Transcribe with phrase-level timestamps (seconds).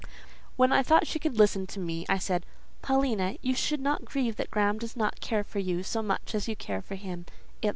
[0.55, 4.49] When I thought she could listen to me, I said—"Paulina, you should not grieve that
[4.49, 7.27] Graham does not care for you so much as you care for him.